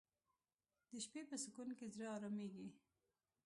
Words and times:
د 0.91 0.93
شپې 1.05 1.21
په 1.29 1.35
سکون 1.43 1.69
کې 1.77 1.91
زړه 1.95 2.07
آرامیږي 2.15 2.67